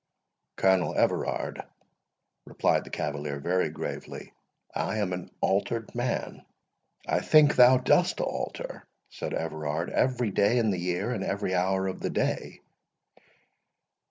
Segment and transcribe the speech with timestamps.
[0.55, 1.61] "Colonel Everard,"
[2.47, 4.33] replied the cavalier, very gravely,
[4.73, 6.43] "I am an altered man."
[7.07, 11.85] "I think thou dost alter," said Everard, "every day in the year, and every hour
[11.85, 12.61] of the day.